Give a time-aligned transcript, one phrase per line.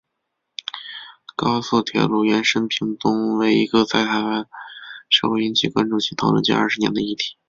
[1.35, 4.49] 高速铁路延伸屏东为一个在台湾
[5.09, 7.37] 社会引起关注且讨论近二十年的议题。